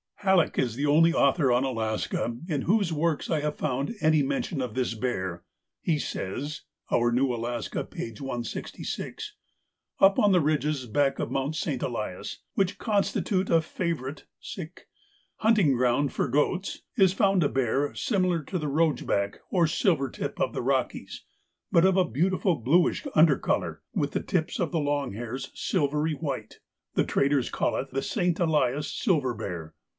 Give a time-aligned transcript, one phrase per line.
[0.15, 4.61] Halleck is the only author on Alaska in whose works I have found any mention
[4.61, 5.43] of this bear.
[5.81, 8.11] He says ('Our New Alaska,' p.
[8.11, 9.33] 166):
[9.99, 11.81] 'Up on the ridges back of Mount St.
[11.81, 14.25] Elias, which constitute a favourite
[15.37, 20.09] hunting ground for goats, is found a bear similar to the roach back or silver
[20.09, 21.25] tip of the Rockies,
[21.71, 26.59] but of a beautiful bluish undercolour, with the tips of the long hairs silvery white.
[26.93, 28.39] The traders call it the St.
[28.39, 29.73] Elias silver bear.